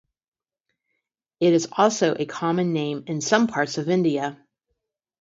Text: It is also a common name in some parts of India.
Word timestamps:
It 1.39 1.53
is 1.53 1.69
also 1.73 2.15
a 2.17 2.25
common 2.25 2.73
name 2.73 3.03
in 3.05 3.21
some 3.21 3.45
parts 3.45 3.77
of 3.77 3.87
India. 3.87 4.35